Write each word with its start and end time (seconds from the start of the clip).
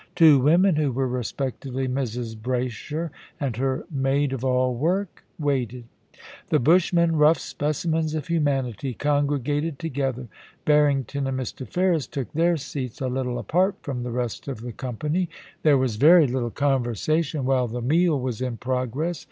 Two 0.15 0.39
women, 0.39 0.77
who 0.77 0.91
were 0.91 1.07
respectively 1.07 1.87
Mrs. 1.87 2.35
Braysher 2.35 3.11
and 3.39 3.55
her 3.57 3.85
maid 3.91 4.33
of 4.33 4.43
all 4.43 4.73
work, 4.73 5.23
waited. 5.37 5.83
The 6.49 6.57
bushmen— 6.57 7.15
rough 7.17 7.37
specimens 7.37 8.15
of 8.15 8.25
humanity— 8.25 8.95
congre 8.99 9.43
gated 9.43 9.77
together. 9.77 10.27
Barrington 10.65 11.27
and 11.27 11.39
Mr. 11.39 11.67
Ferris 11.67 12.07
took 12.07 12.33
their 12.33 12.57
seats 12.57 12.99
a 12.99 13.09
little 13.09 13.37
apart 13.37 13.75
from 13.83 14.01
the 14.01 14.09
rest 14.09 14.47
of 14.47 14.61
the 14.61 14.73
company. 14.73 15.29
There 15.61 15.77
was 15.77 15.97
very 15.97 16.25
little 16.25 16.49
conversation 16.49 17.45
while 17.45 17.67
the 17.67 17.79
meal 17.83 18.19
was 18.19 18.41
in 18.41 18.57
progress. 18.57 19.19